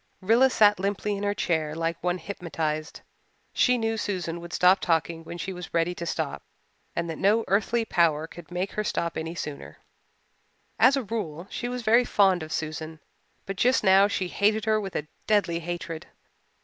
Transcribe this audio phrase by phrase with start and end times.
[0.19, 3.01] Rilla sat limply in her chair like one hypnotized.
[3.53, 6.41] She knew Susan would stop talking when she was ready to stop
[6.95, 9.77] and that no earthly power could make her stop any sooner.
[10.79, 12.99] As a rule, she was very fond of Susan
[13.45, 16.07] but just now she hated her with a deadly hatred.